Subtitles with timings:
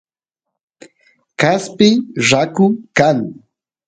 [1.39, 1.87] kaspi
[2.29, 2.65] raku
[2.97, 3.17] kan